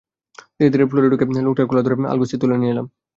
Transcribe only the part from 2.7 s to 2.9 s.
এলাম।